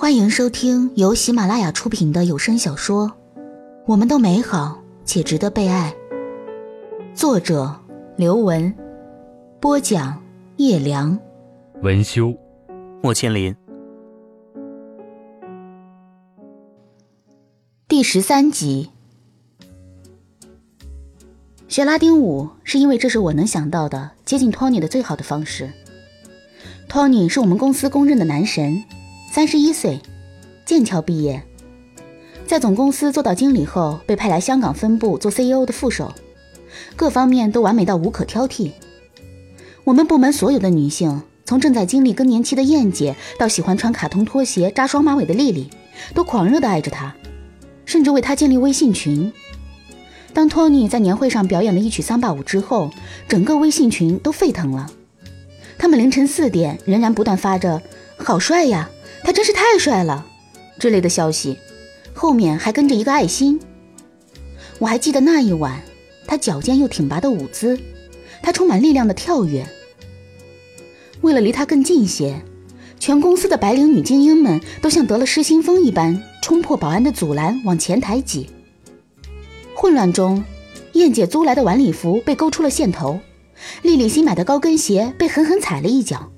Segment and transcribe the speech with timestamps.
[0.00, 3.06] 欢迎收听由喜马拉雅出品的有声小说
[3.86, 5.94] 《我们都美好且值得被爱》，
[7.14, 7.78] 作者
[8.16, 8.74] 刘文，
[9.60, 10.18] 播讲
[10.56, 11.18] 叶良，
[11.82, 12.34] 文修，
[13.02, 13.54] 莫千林。
[17.86, 18.88] 第十三集。
[21.68, 25.70] 学拉丁舞是因为这是我能想到的接近托尼的最好的方式。
[26.88, 28.82] 托尼是我们公司公认的男神。
[29.32, 30.00] 三十一岁，
[30.66, 31.40] 剑桥毕业，
[32.48, 36.12] 在总公司做到经理后，被派来香港分部做 CEO 的副手，
[36.96, 38.72] 各方面都完美到无可挑剔。
[39.84, 45.70] 我们部门所有的女性，从正在经历更年期的燕姐，到喜欢穿卡通拖鞋、扎双马尾的丽丽，
[46.12, 47.14] 都狂热地爱着他，
[47.84, 49.32] 甚至为他建立微信群。
[50.34, 52.90] 当托尼在年会上表演了一曲桑巴舞之后，
[53.28, 54.90] 整个微信群都沸腾了。
[55.78, 57.80] 他们凌晨四点仍然不断发着
[58.18, 58.90] “好帅呀”。
[59.22, 60.26] 他真是太帅了，
[60.78, 61.56] 之类的消息，
[62.12, 63.60] 后面还跟着一个爱心。
[64.78, 65.80] 我还记得那一晚，
[66.26, 67.78] 他矫健又挺拔的舞姿，
[68.42, 69.66] 他充满力量的跳跃。
[71.20, 72.42] 为了离他更近一些，
[72.98, 78.48] 全公司的白领女精英们都像得了失心疯一般，冲破保安的阻拦往前台挤。
[79.74, 80.42] 混乱中，
[80.94, 83.20] 燕姐租来的晚礼服被勾出了线头，
[83.82, 86.32] 丽丽新买的高跟鞋被狠狠踩了一脚。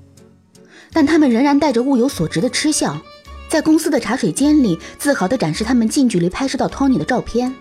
[0.93, 3.01] 但他们仍然带着物有所值的嗤笑，
[3.49, 7.53] 在公司的茶水间里自豪地展示他们近距离拍摄到托尼的照片。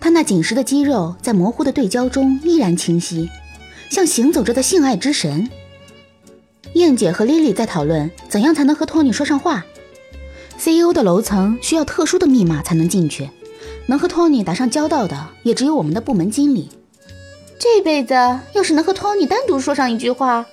[0.00, 3.28] 他那紧实的肌肉在模糊的对焦中依然清晰，
[3.90, 5.48] 像行走着的性爱之神。
[6.74, 9.66] 燕姐和莉莉在讨论怎样才能和托尼说上话。
[10.56, 13.28] CEO 的楼层需要特殊的密码才能进去，
[13.86, 16.70] 能和托尼打上交道的也只有我们的部门经理。
[17.58, 18.14] 这辈子
[18.54, 20.46] 要是能和托尼单独说上一句话。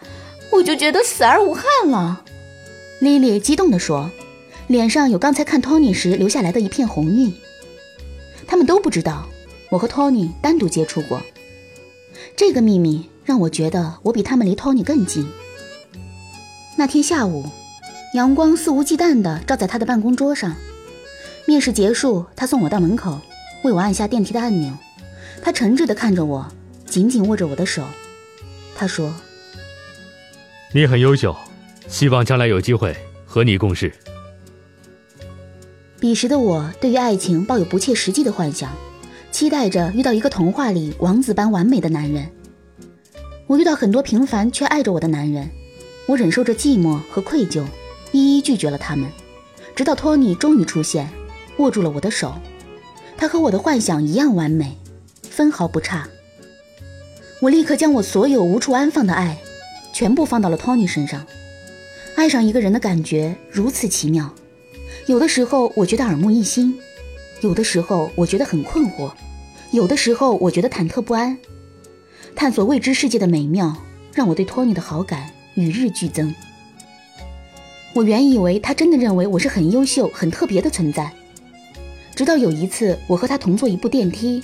[0.51, 2.23] 我就觉得死而无憾了，
[2.99, 4.09] 莉莉激动地说，
[4.67, 7.33] 脸上有刚才看托尼时留下来的一片红晕。
[8.47, 9.27] 他们都不知道
[9.69, 11.21] 我和托尼单独接触过，
[12.35, 15.29] 这个秘密让我觉得我比他们离托尼更近。
[16.75, 17.45] 那天下午，
[18.13, 20.55] 阳光肆无忌惮地照在他的办公桌上。
[21.45, 23.19] 面试结束，他送我到门口，
[23.63, 24.73] 为我按下电梯的按钮。
[25.41, 26.47] 他诚挚地看着我，
[26.85, 27.83] 紧紧握着我的手。
[28.75, 29.13] 他说。
[30.73, 31.33] 你很优秀，
[31.87, 32.93] 希望将来有机会
[33.25, 33.93] 和你共事。
[35.97, 38.69] 彼时的我对于爱情抱有不切实际的幻想，
[39.31, 42.29] 期待着遇到一个童话里王子般完美的男人。
[43.47, 45.49] 我遇到很多平凡却爱着我的男人，
[46.05, 47.65] 我忍受着寂寞和愧疚，
[48.11, 49.09] 一一拒绝了他们。
[49.73, 51.09] 直到托尼终于出现，
[51.59, 52.35] 握住了我的手，
[53.15, 54.77] 他和我的幻想一样完美，
[55.29, 56.09] 分毫不差。
[57.39, 59.37] 我立刻将我所有无处安放的爱。
[59.97, 61.25] 全部放到了托尼身上，
[62.13, 64.31] 爱上一个人的感觉如此奇妙。
[65.07, 66.77] 有的时候我觉得耳目一新，
[67.41, 69.11] 有的时候我觉得很困惑，
[69.71, 71.35] 有的时候我觉得忐忑不安。
[72.35, 73.75] 探索未知世界的美妙，
[74.13, 76.35] 让我对托尼的好感与日俱增。
[77.95, 81.11] 我原以为他真的认为我是很优秀、很特别的存在，
[82.13, 84.43] 直到有一次我和他同坐一部电梯，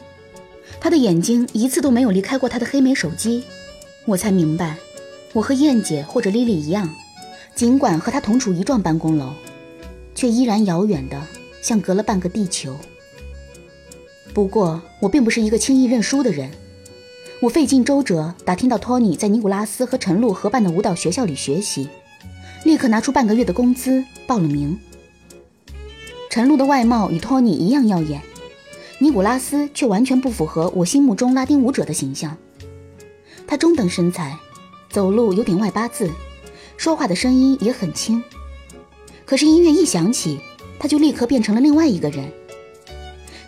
[0.82, 3.44] 他的眼睛一次都没有离开过他的黑莓手机，
[4.06, 4.78] 我才明白。
[5.34, 6.88] 我和燕姐或者莉莉一样，
[7.56, 9.34] 尽管和她同处一幢办公楼，
[10.14, 11.20] 却依然遥远的
[11.62, 12.78] 像隔了半个地球。
[14.34, 16.52] 不过，我并不是一个轻易认输的人。
[17.40, 21.90] 我费尽周折打听到托尼在尼古拉斯和陈露合办的舞蹈学校里学习，
[22.64, 24.80] 立刻拿出半个月的工资报了名。
[26.30, 28.22] 陈露的外貌与托尼一样耀眼，
[29.00, 32.38] 尼古拉斯却完全不符合我心目中拉丁舞者的形象。
[33.48, 34.38] 他中等身材。
[34.94, 36.12] 走路有点外八字，
[36.78, 38.24] 说话的声音也很轻。
[39.26, 40.40] 可是音乐一响起，
[40.78, 42.32] 他就立刻变成了另外一个人。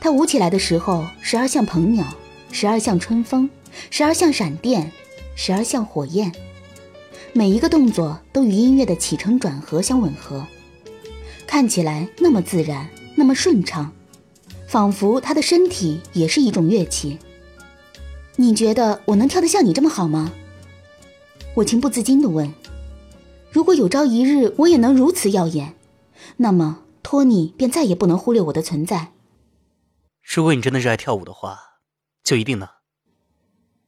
[0.02, 2.04] 他舞起来的时候，时而像鹏鸟，
[2.52, 3.48] 时而像春风，
[3.92, 4.92] 时而像闪电，
[5.36, 6.32] 时而像火焰。
[7.32, 10.48] 每一个动作都与音乐的起承转合相吻合，
[11.46, 13.92] 看起来那么自然，那么顺畅，
[14.68, 17.20] 仿佛他的身体也是一种乐器。
[18.36, 20.34] 你觉得我能跳得像你这么好吗？
[21.56, 22.54] 我情不自禁地问
[23.50, 25.74] ：“如果有朝一日我也能如此耀眼，
[26.38, 29.14] 那么托尼便再也不能忽略我的存在。
[30.22, 31.58] 如果你真的热爱跳舞的话，
[32.24, 32.68] 就一定能。”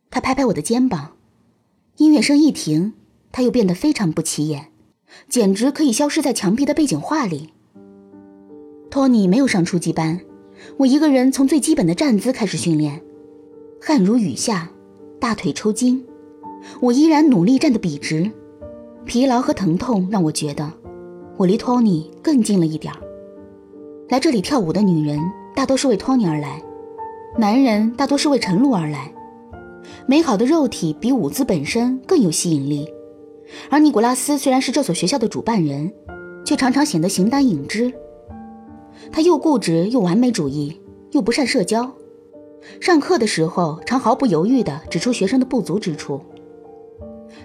[0.09, 1.17] 他拍拍我的肩膀，
[1.97, 2.93] 音乐声一停，
[3.33, 4.71] 他又变得非常不起眼，
[5.27, 7.49] 简直可以消失在墙壁的背景画里。
[8.89, 10.21] 托尼没有上初级班，
[10.77, 13.03] 我一个人从最基本的站姿开始训练，
[13.81, 14.71] 汗如雨下，
[15.19, 16.07] 大腿抽筋。
[16.79, 18.29] 我依然努力站得笔直，
[19.05, 20.71] 疲劳和疼痛让我觉得，
[21.37, 22.99] 我离托尼更近了一点儿。
[24.09, 25.19] 来这里跳舞的女人
[25.55, 26.61] 大多是为托尼而来，
[27.37, 29.11] 男人大多是为陈露而来。
[30.05, 32.87] 美好的肉体比舞姿本身更有吸引力，
[33.69, 35.91] 而尼古拉斯虽然是这所学校的主办人，
[36.45, 37.91] 却常常显得形单影只。
[39.11, 40.81] 他又固执又完美主义，
[41.11, 41.91] 又不善社交。
[42.81, 46.21] 上课的时候，常毫不犹豫地指出学生的不足之处。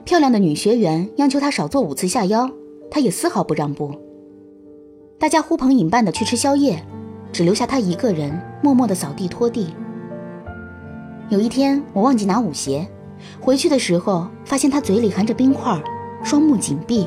[0.05, 2.51] 漂亮的女学员央求他少做五次下腰，
[2.91, 3.95] 他也丝毫不让步。
[5.19, 6.85] 大家呼朋引伴的去吃宵夜，
[7.33, 9.73] 只留下他一个人默默的扫地拖地。
[11.29, 12.87] 有一天，我忘记拿舞鞋，
[13.41, 15.81] 回去的时候发现他嘴里含着冰块，
[16.25, 17.07] 双目紧闭，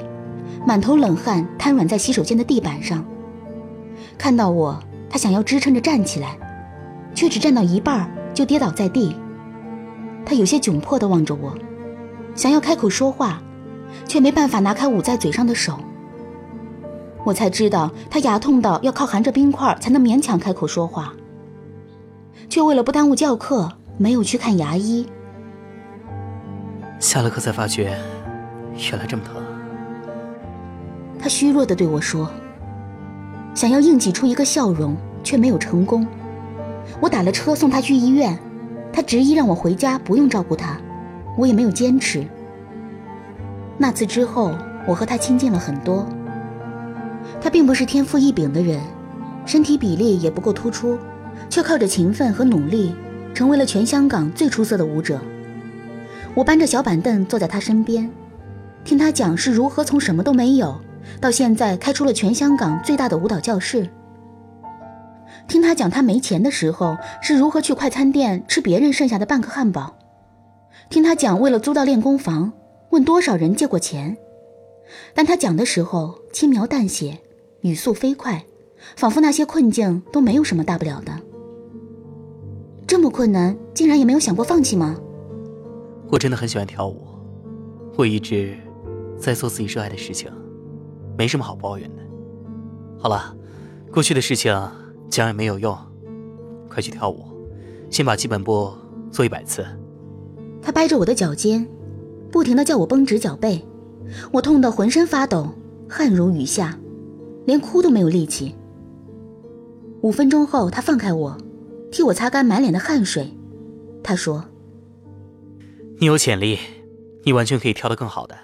[0.66, 3.06] 满头冷汗，瘫软在洗手间的地板上。
[4.18, 6.38] 看到我，他想要支撑着站起来，
[7.14, 9.14] 却只站到一半就跌倒在地。
[10.26, 11.54] 他有些窘迫地望着我，
[12.36, 13.42] 想要开口说话，
[14.06, 15.80] 却没办法拿开捂在嘴上的手。
[17.24, 21.14] 我才知道他牙痛到要靠含着冰块才能勉强开口说话，
[22.50, 25.08] 却为了不耽误教课，没有去看牙医。
[27.00, 27.98] 下了课才发觉，
[28.78, 29.42] 原来这么疼。
[31.20, 32.30] 他虚弱的对我说。
[33.56, 36.06] 想要硬挤出一个笑容，却没有成功。
[37.00, 38.38] 我打了车送他去医院，
[38.92, 40.78] 他执意让我回家不用照顾他，
[41.38, 42.26] 我也没有坚持。
[43.78, 44.56] 那次之后，
[44.88, 46.08] 我和他亲近了很多。
[47.42, 48.80] 他并不是天赋异禀的人，
[49.46, 50.98] 身体比例也不够突出，
[51.50, 52.96] 却靠着勤奋和努力，
[53.34, 55.20] 成为了全香港最出色的舞者。
[56.34, 58.10] 我搬着小板凳坐在他身边，
[58.84, 60.80] 听他讲是如何从什么都没有。
[61.22, 63.88] 到现在开出了全香港最大的舞蹈教室。
[65.48, 69.96] 听他讲他没钱的时候是如何去快餐店吃别人剩下的半个汉堡，
[70.90, 72.52] 听他讲为了租到练功房
[72.92, 74.16] 问多少人借过钱，
[75.14, 77.20] 但他讲的时候轻描淡写，
[77.62, 78.46] 语速飞快，
[78.96, 81.12] 仿佛那些困境都没有什么大不了的。
[82.88, 84.96] 这么困难，竟然也没有想过放弃吗？
[86.10, 87.02] 我真的很喜欢跳舞，
[87.98, 88.56] 我一直
[89.20, 90.32] 在做自己热爱的事情。
[91.18, 92.04] 没什么好抱怨的。
[93.00, 93.36] 好了，
[93.92, 94.54] 过去的事情
[95.10, 95.76] 讲也没有用，
[96.70, 97.26] 快去跳舞，
[97.90, 98.72] 先把基本步
[99.10, 99.66] 做一百次。
[100.66, 101.64] 他掰着我的脚尖，
[102.32, 103.64] 不停地叫我绷直脚背，
[104.32, 105.48] 我痛得浑身发抖，
[105.88, 106.76] 汗如雨下，
[107.46, 108.56] 连哭都没有力气。
[110.02, 111.38] 五分钟后，他放开我，
[111.92, 113.32] 替我擦干满脸的汗水。
[114.02, 114.44] 他说
[116.02, 116.58] ：“你有潜力，
[117.26, 118.36] 你完全可以跳得更好的。”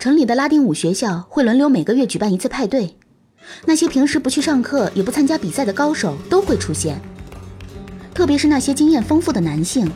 [0.00, 2.96] 城里的拉丁舞学校会轮流每个月举办一次派对，
[3.66, 6.98] 那些平时不去上课也不参加比赛的高手都会出现。
[8.14, 9.86] 特别是那些经验丰富的男性，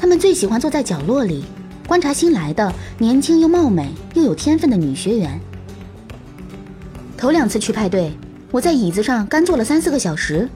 [0.00, 1.44] 他们最喜欢坐在角落里
[1.86, 5.38] 观察新来的年轻又貌美又有天分的女学员。
[7.18, 8.10] 头两次去派对，
[8.50, 10.48] 我在椅子上干坐了三四个小时，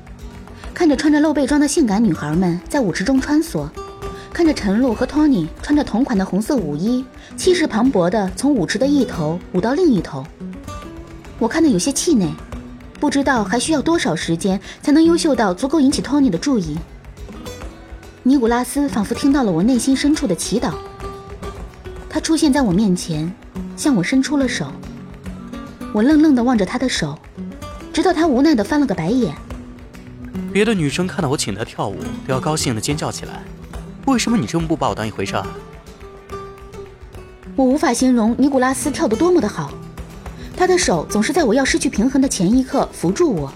[0.72, 3.68] 看着穿着露背装的性感女孩们在舞池中穿梭。
[4.32, 7.04] 看着陈露和托尼穿着同款的红色舞衣，
[7.36, 10.24] 气势磅礴地从舞池的一头舞到另一头，
[11.38, 12.34] 我看得有些气馁，
[12.98, 16.78] 不知道还需要多少时间才能优秀到足够引起托尼的注意。
[18.26, 20.72] 尼古拉斯仿佛听到了我内心深处的祈祷，
[22.08, 23.30] 他出现在我面前，
[23.76, 24.72] 向我伸出了手。
[25.92, 27.18] 我愣愣地望着他的手，
[27.92, 29.34] 直到他无奈地翻了个白眼。
[30.54, 33.42] 别的女生看到我请他跳舞，都要高兴地尖叫起来。
[34.06, 35.34] 为什么你这么不把我当一回事？
[37.54, 39.70] 我无法形容尼古拉斯跳得多么的好，
[40.56, 43.52] 他的手总是在我要失去平衡的前一刻扶住我，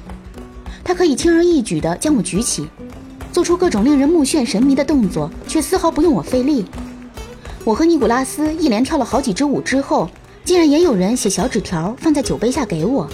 [0.84, 2.68] 他可以轻而易举地将我举起，
[3.38, 6.64] 做出各种令人目眩神迷的动作，却丝毫不用我费力。
[7.62, 10.10] 我和尼古拉斯一连跳了好几支舞之后，
[10.44, 13.08] 竟然也有人写小纸条放在酒杯下给我，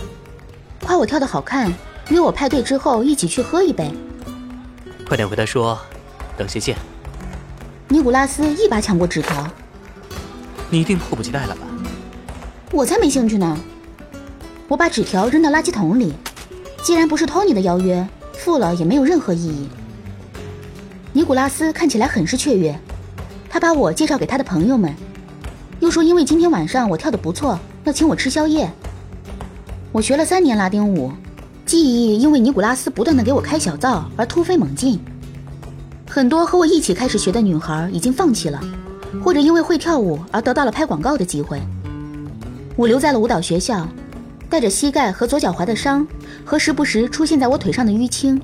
[0.83, 1.71] 夸我跳得好看，
[2.09, 3.93] 约我派对之后一起去喝一杯。
[5.07, 5.79] 快点回他说，
[6.39, 6.75] 等些见。
[7.89, 9.47] 尼古拉斯一把抢过纸条，
[10.71, 11.61] 你一定迫不及待了吧？
[12.73, 13.59] 我才没兴趣呢！
[14.69, 16.15] 我把纸条扔到垃圾桶里。
[16.83, 19.69] 既然不是托尼的邀约，付了也没有任何意义。
[21.17, 22.77] 尼古拉斯看起来很是雀跃，
[23.49, 24.93] 他把我介绍给他的朋友们，
[25.79, 28.69] 又说因为今天晚上我跳得不错，要请我吃宵夜。
[29.93, 31.13] 我学了三年拉丁舞，
[31.65, 34.99] 技艺因为尼古拉斯不断的给我开小灶而突飞猛进。
[36.11, 38.61] 很多和我一起开始学的女孩已经放弃了，
[39.23, 41.63] 或者因为会跳舞而得到了拍广告的机会。
[42.75, 43.87] 我留在了舞蹈学校，
[44.51, 46.05] 带着膝盖和左脚踝的伤
[46.45, 48.43] 和时不时出现在我腿上的淤青。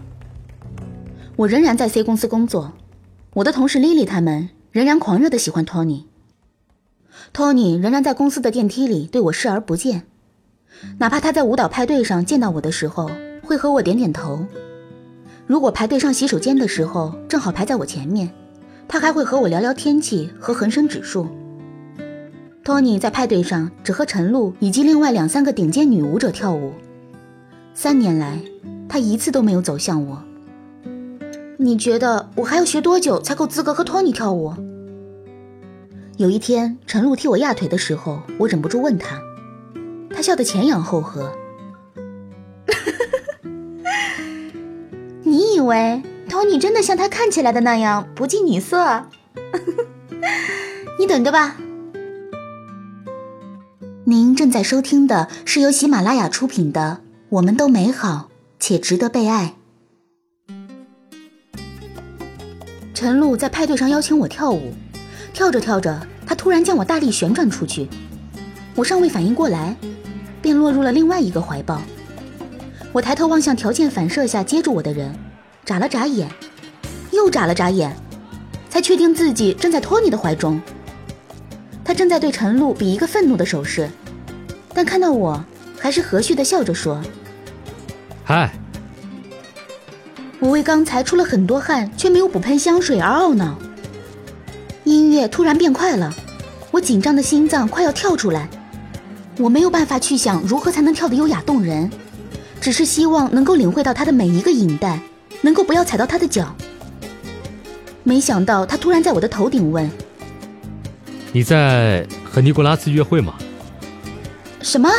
[1.40, 2.72] 我仍然在 C 公司工作，
[3.32, 6.04] 我的同事 Lily 他们仍然狂热的喜欢 Tony。
[7.32, 10.02] Tony 仍然在公司的电梯里对我视而不见，
[10.98, 13.10] 哪怕他在舞蹈派对上见到我的时候，
[13.42, 14.44] 会和我点点头。
[15.46, 18.30] 如果排队上洗手间的时候正好排在我前面，
[18.86, 21.26] 他还会和我聊聊天气和恒生指数。
[22.62, 26.74] 托尼在派对上只和陈露以及另外两三个顶尖女舞者跳舞，
[27.72, 28.38] 三年来
[28.86, 30.22] 他一次都没有走向我。
[31.62, 34.54] 你觉得我还要学多久才够资格和托尼跳舞？
[36.16, 39.20] 有一天，陈露替我压腿的时候，我忍不住问他，
[40.08, 41.30] 他笑得前仰后合。
[45.22, 49.04] 你以为托尼真的像他看起来的那样不近女色？
[50.98, 51.58] 你等着吧。
[54.04, 59.56] 您正在收听的是由喜马拉雅出品的《我们都美好且值得被爱》。
[63.00, 64.74] 陈露在派对上邀请我跳舞，
[65.32, 67.88] 跳着跳着，她突然将我大力旋转出去，
[68.74, 69.74] 我尚未反应过来，
[70.42, 71.80] 便落入了另外一个怀抱。
[72.92, 75.14] 我抬头望向条件反射下接住我的人，
[75.64, 76.28] 眨了眨眼，
[77.10, 77.96] 又眨了眨眼，
[78.68, 80.60] 才确定自己正在托尼的怀中。
[81.82, 83.88] 他正在对陈露比一个愤怒的手势，
[84.74, 85.42] 但看到我，
[85.78, 87.02] 还是和煦的笑着说
[88.22, 88.52] ：“嗨。”
[90.40, 93.58] 我为刚才出了很多汗却没有补喷香水而懊恼。
[94.84, 96.12] 音乐突然变快了，
[96.70, 98.48] 我紧张的心脏快要跳出来。
[99.38, 101.90] 我没有办法去想如何才能跳得优雅动人，
[102.58, 104.98] 只是希望能够领会到他的每一个影带，
[105.42, 106.54] 能够不要踩到他的脚。
[108.02, 109.88] 没想到他突然在我的头顶问
[111.32, 113.34] ：“你在和尼古拉斯约会吗？”
[114.62, 114.90] 什么？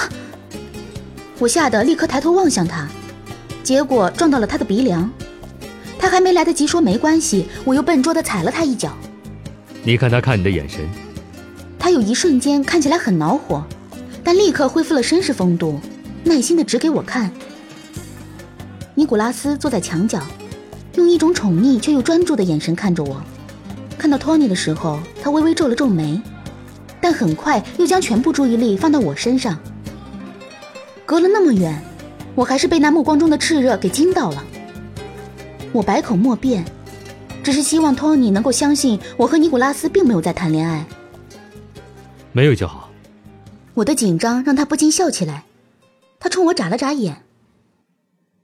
[1.39, 2.87] 我吓得立刻抬头望向他，
[3.63, 5.11] 结果撞到了他的鼻梁。
[6.01, 8.91] 他还没来得及说没关系，我又笨拙地踩了他一脚。
[9.83, 10.89] 你看他看你的眼神，
[11.77, 13.63] 他有一瞬间看起来很恼火，
[14.23, 15.79] 但立刻恢复了绅士风度，
[16.23, 17.31] 耐心地指给我看。
[18.95, 20.19] 尼古拉斯坐在墙角，
[20.95, 23.21] 用一种宠溺却又专注的眼神看着我。
[23.95, 26.19] 看到托尼的时候，他微微皱了皱眉，
[26.99, 29.55] 但很快又将全部注意力放到我身上。
[31.05, 31.79] 隔了那么远，
[32.33, 34.43] 我还是被那目光中的炽热给惊到了。
[35.73, 36.65] 我百口莫辩，
[37.43, 40.85] 只是希望托尼能够相信我和尼古拉斯并没有在谈恋爱。
[42.33, 42.89] 没有就好。
[43.73, 45.45] 我的紧张让他不禁笑起来，
[46.19, 47.23] 他冲我眨了眨眼。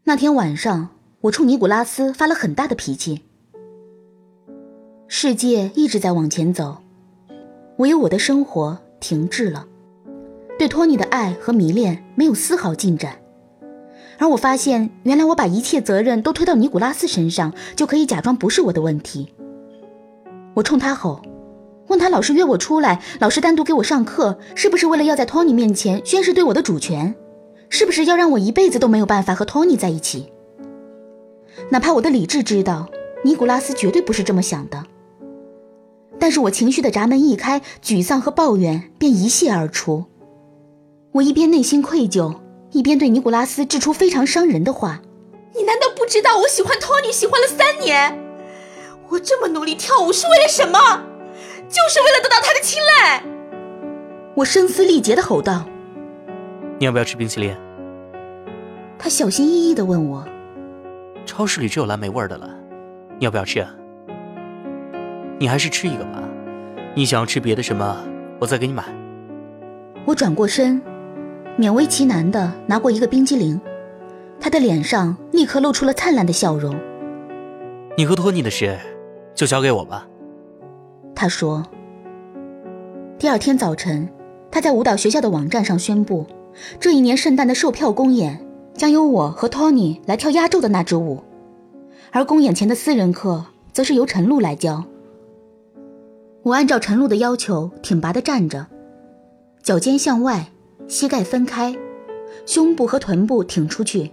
[0.06, 3.24] 那天晚上，我冲尼古拉斯发了很大的脾气。
[5.10, 6.78] 世界一直在往前走，
[7.78, 9.68] 唯有我的生活停滞了，
[10.58, 13.20] 对托尼的爱和迷恋没有丝毫进展。
[14.20, 19.34] 而我发现，原来我把一切责任都推到尼古拉斯身上，就可以假装不是我的问题。
[20.56, 21.22] 我冲他吼，
[21.88, 27.16] 问他老是约我出来，老是单独给我上课，是不是为了要在托尼面前宣誓对我的主权？
[27.70, 30.32] 是不是要让我一辈子都没有办法和托尼在一起？
[31.70, 32.90] 哪怕我的理智知道，
[33.24, 34.84] 尼古拉斯绝对不是这么想的。
[36.18, 40.06] 但是我情绪的闸门一开，沮丧和抱怨便一泻而出。
[41.12, 42.34] 我一边内心愧疚。
[42.72, 45.02] 一边对尼古拉斯掷出非常伤人的话
[45.56, 48.18] ：“你难道不知道我喜欢托尼，喜欢了三年？
[49.10, 50.78] 我这么努力跳舞是为了什么？
[51.70, 53.24] 就是为了得到他的青睐！”
[54.36, 55.66] 我声嘶力竭的吼道
[56.78, 57.56] ：“你要不要吃冰淇淋？”
[59.00, 60.28] 他小心翼翼的问我
[61.26, 62.50] ：“超市里只有蓝莓味的了，
[63.18, 63.66] 你要不要吃？
[65.40, 66.22] 你还是吃一个吧。
[66.96, 67.98] 你想要吃别的什么，
[68.40, 68.84] 我再给你买。”
[70.06, 70.82] 我转过身。
[71.58, 73.60] 勉为其难的拿过一个冰激凌，
[74.40, 76.76] 他的脸上立刻露出了灿烂的笑容。
[77.98, 78.78] 你和托尼的事，
[79.34, 80.08] 就交给我吧。
[81.16, 81.66] 他说。
[83.18, 84.08] 第二天早晨，
[84.52, 86.28] 他在舞蹈学校的网站上宣布，
[86.80, 88.46] 这一年圣诞的售票公演
[88.76, 91.24] 将由我和托尼来跳压轴的那支舞，
[92.12, 94.84] 而公演前的私人课则是由陈露来教。
[96.44, 98.68] 我按照陈露的要求挺拔的站着，
[99.64, 100.52] 脚尖向外。
[100.88, 101.76] 膝盖分开，
[102.46, 104.12] 胸部和臀部挺出去，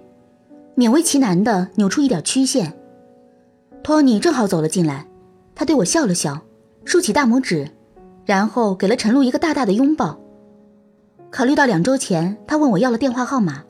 [0.77, 2.77] 勉为其难的扭出一点曲线。
[3.83, 5.07] 托尼正好走了进来，
[5.55, 6.43] 他对我笑了笑，
[6.85, 7.71] 竖起大拇指，
[8.25, 10.19] 然后给了陈露一个大大的拥抱。
[11.31, 13.65] 考虑到两周前他问我要了电话号码，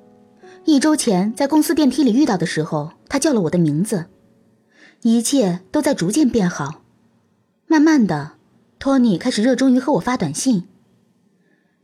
[0.64, 4.06] 一周前在公司电梯里遇到的时候他叫了我的名字，
[5.02, 6.82] 一切都在逐渐变好。
[7.66, 8.32] 慢慢的，
[8.78, 10.64] 托尼开始热衷于和我发短信。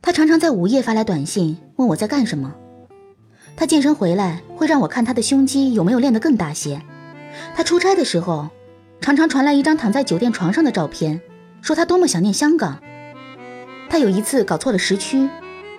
[0.03, 2.51] 他常常在午夜发来短信，问我在干什么。
[3.55, 6.81] 他健身回来会让我看他的胸肌有没有练得更大些。
[7.55, 8.49] 他出差的时候，
[8.99, 11.21] 常常传来一张躺在酒店床上的照片，
[11.61, 12.79] 说他多么想念香港。
[13.89, 15.29] 他有一次搞错了时区，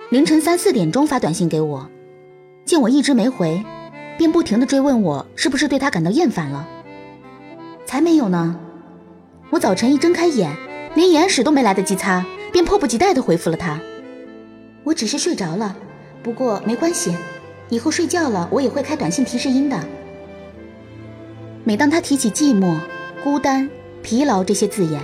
[0.09, 1.89] 凌晨三四点钟发短信给我，
[2.63, 3.61] 见我一直没回，
[4.17, 6.65] 便不停的追问我是不是对他感到厌烦了。
[7.85, 8.57] 才没有呢！
[9.49, 10.55] 我早晨一睁开眼，
[10.95, 13.81] 连眼屎都没来得及擦，便迫不及待的回复了他。
[14.83, 15.75] 我只是睡着了，
[16.21, 17.15] 不过没关系，
[17.69, 19.79] 以后睡觉了我也会开短信提示音的。
[21.63, 22.77] 每当他提起寂寞、
[23.23, 23.69] 孤单、
[24.01, 25.01] 疲劳这些字眼，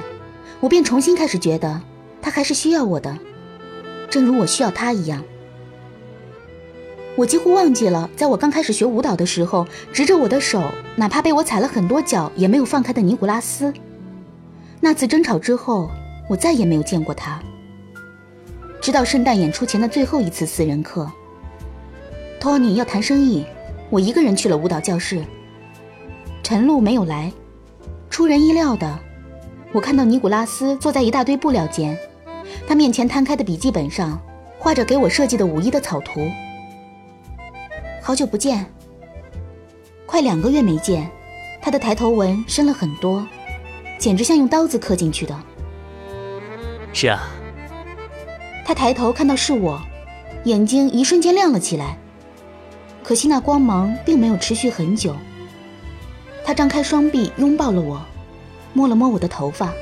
[0.60, 1.82] 我便重新开始觉得
[2.22, 3.18] 他还是需要我的，
[4.10, 5.24] 正如我需要他一样。
[7.16, 10.62] 我几乎忘记了，在我刚开始学舞蹈的时候，执着我的手，
[10.98, 13.74] 哪怕被我踩了很多脚也没有放开的尼古拉斯。
[14.82, 15.90] 那次争吵之后，
[16.30, 17.42] 我再也没有见过他。
[18.82, 21.10] 直到圣诞演出前的最后一次私人课，
[22.40, 23.46] 托尼要谈生意，
[23.90, 25.22] 我一个人去了舞蹈教室。
[26.42, 27.32] 陈露没有来，
[28.10, 28.98] 出人意料的，
[29.74, 31.98] 我看到尼古拉斯坐在一大堆布料间，
[32.68, 34.20] 他面前摊开的笔记本上
[34.58, 36.28] 画着给我设计的舞衣的草图。
[38.02, 38.66] 好久不见，
[40.06, 41.08] 快两个月没见，
[41.62, 43.28] 他的抬头纹深了很多，
[44.00, 45.38] 简直像用刀子刻进去的。
[46.94, 47.30] 是啊。
[48.70, 49.82] 他抬头看到是我，
[50.44, 51.98] 眼睛一瞬间亮了起来。
[53.04, 55.16] 可惜那光芒并没有持续很久。
[56.46, 58.00] 他张开双臂拥抱了我，
[58.74, 59.74] 摸了摸我的头发，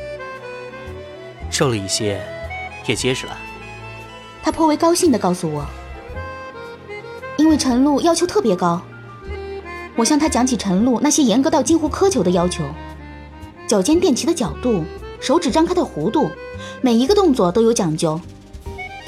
[1.51, 2.25] 瘦了一些，
[2.85, 3.37] 也结实了。
[4.41, 5.65] 他颇为高兴地告诉我，
[7.35, 8.81] 因为陈露要求特别高。
[9.97, 12.63] 我向他讲起陈露那些严格到近乎苛求的要求：
[13.67, 14.85] 脚尖垫起的角度，
[15.19, 16.29] 手指张开的弧度，
[16.79, 18.17] 每一个动作都有讲究。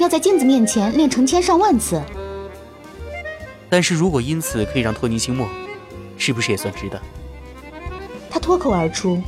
[0.00, 2.02] 要在镜子面前练成千上万次，
[3.68, 5.46] 但是如果因此可以让托尼倾慕，
[6.16, 6.98] 是不是也算值得？
[8.30, 9.22] 他脱口而出，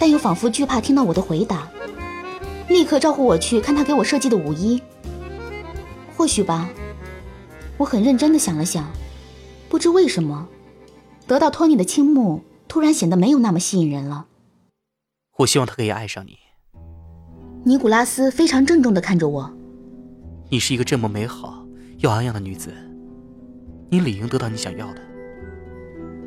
[0.00, 1.68] 但又仿佛惧怕听到我的回答，
[2.68, 4.82] 立刻招呼我去看他给我设计的舞衣。
[6.16, 6.70] 或许吧，
[7.76, 8.90] 我很认真的想了想，
[9.68, 10.48] 不知为什么，
[11.26, 14.24] 得到托尼的倾慕突然显得没有那么吸引人了。
[15.36, 16.38] 我希望他可以爱上你。
[17.64, 19.55] 尼古拉斯非常郑重的看着我。
[20.48, 21.66] 你是一个这么美好
[21.98, 22.72] 又昂扬的女子，
[23.90, 25.02] 你理应得到你想要的。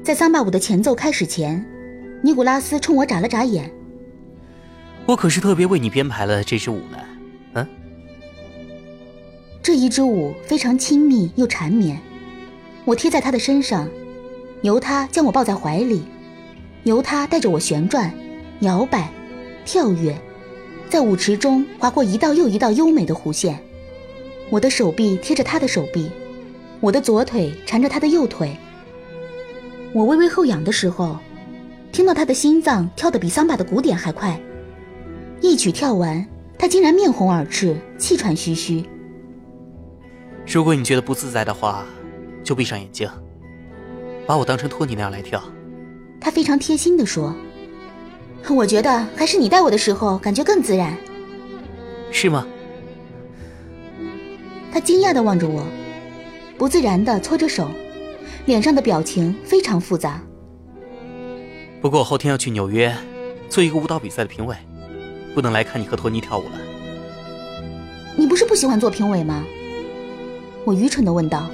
[0.04, 1.66] 在桑巴舞的前奏开始前，
[2.22, 3.72] 尼古拉斯冲我眨了眨眼。
[5.06, 6.98] 我可是特别为你编排了这支舞呢，
[7.54, 7.68] 嗯。
[9.64, 11.98] 这一支舞非常亲密又缠绵，
[12.84, 13.88] 我贴在他的身上，
[14.64, 16.04] 由他将我抱在怀里，
[16.84, 18.14] 由他带着我旋转、
[18.60, 19.10] 摇摆、
[19.64, 20.14] 跳跃，
[20.90, 23.58] 在舞池中划过一道又一道优美的弧线。
[24.50, 26.10] 我的手臂贴着他的手臂，
[26.80, 28.58] 我的左腿缠着他的右腿。
[29.94, 31.18] 我微微后仰的时候，
[31.92, 34.40] 听到他的心脏跳得比桑巴的鼓点还快。
[35.42, 36.26] 一曲跳完，
[36.58, 38.84] 他竟然面红耳赤，气喘吁吁。
[40.46, 41.86] 如果你觉得不自在的话，
[42.44, 43.10] 就闭上眼睛，
[44.26, 45.42] 把我当成托尼那样来跳。
[46.20, 47.36] 他非常贴心地说
[48.50, 50.98] ：“我觉得还是你带我的时候感觉更自然。”
[52.12, 52.46] 是吗？
[54.72, 55.66] 他惊讶地望着我，
[56.58, 57.70] 不自然地搓着手，
[58.46, 60.22] 脸上的表情非常复杂。
[61.82, 62.96] 不过我后天要去纽约，
[63.50, 64.56] 做一个舞蹈比赛的评委，
[65.34, 66.60] 不能来看你和托尼跳舞了。
[68.16, 69.44] 你不是不喜欢做评委吗？
[70.66, 71.50] 我愚蠢地问道。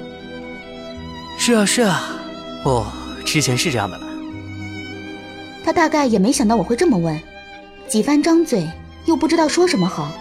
[1.38, 2.20] 是啊，是啊，
[2.64, 2.86] 哦，
[3.24, 4.06] 之前是这样的了。
[5.64, 7.18] 他大概也没想到我会这么问，
[7.88, 8.68] 几番张嘴，
[9.06, 10.12] 又不知道说什么好。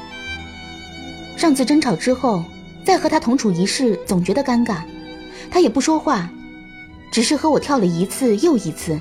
[1.36, 2.44] 上次争吵之后。
[2.86, 4.84] 再和他同处一室，总觉得尴尬。
[5.50, 6.30] 他也不说话，
[7.12, 9.00] 只是和我跳了一次又一次。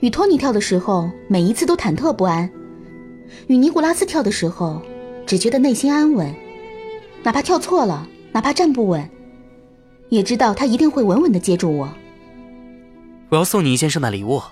[0.00, 2.48] 与托尼跳的时候，每一次都忐忑不安；
[3.46, 4.82] 与尼古拉斯跳的时候，
[5.24, 6.34] 只觉得内心安稳。
[7.22, 9.08] 哪怕跳错了，哪怕站不稳，
[10.08, 11.88] 也知道他一定会稳稳的接住我。
[13.28, 14.42] 我要送你一件圣诞礼物，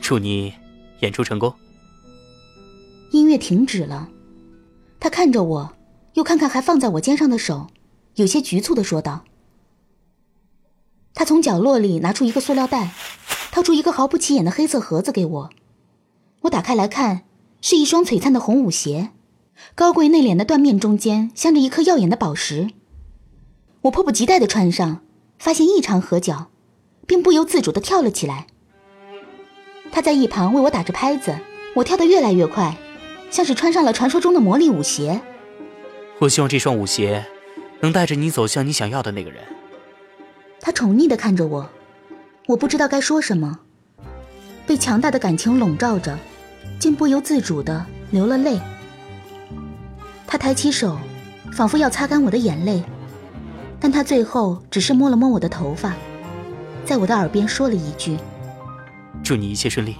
[0.00, 0.52] 祝你
[1.00, 1.54] 演出成功。
[3.12, 4.08] 音乐停止了，
[4.98, 5.70] 他看着我。
[6.18, 7.68] 又看看还放在我肩上的手，
[8.16, 9.22] 有些局促的说道
[11.14, 12.90] ：“他从角落里拿出一个塑料袋，
[13.52, 15.50] 掏出一个毫不起眼的黑色盒子给我。
[16.40, 17.22] 我打开来看，
[17.60, 19.10] 是一双璀璨的红舞鞋，
[19.76, 22.70] 高贵内敛的缎面中间镶着一颗耀眼的宝石。
[23.82, 25.02] 我迫不及待的穿上，
[25.38, 26.48] 发现异常合脚，
[27.06, 28.48] 并不由自主的跳了起来。
[29.92, 31.38] 他在一旁为我打着拍子，
[31.76, 32.76] 我跳得越来越快，
[33.30, 35.20] 像是穿上了传说中的魔力舞鞋。”
[36.20, 37.24] 我希望这双舞鞋
[37.80, 39.42] 能带着你走向你想要的那个人。
[40.60, 41.70] 他宠溺地看着我，
[42.46, 43.60] 我不知道该说什么，
[44.66, 46.18] 被强大的感情笼罩着，
[46.80, 48.58] 竟不由自主地流了泪。
[50.26, 50.98] 他抬起手，
[51.52, 52.82] 仿佛要擦干我的眼泪，
[53.78, 55.94] 但他最后只是摸了摸我的头发，
[56.84, 58.18] 在我的耳边说了一句
[59.22, 59.96] ：“祝你一切顺利。”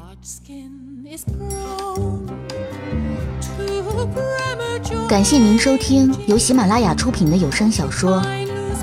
[5.08, 8.20] 感谢您收听由喜马拉雅出品的有声小说《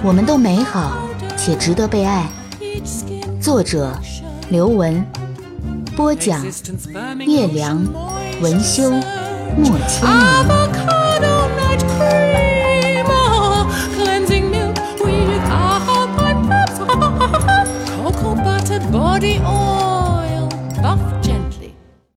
[0.03, 1.07] 我们都美好
[1.38, 2.27] 且值得被爱》，
[3.39, 3.95] 作者
[4.49, 5.05] 刘文，
[5.95, 6.43] 播讲
[7.27, 7.79] 叶良，
[8.41, 8.89] 文修，
[9.55, 10.84] 莫千年。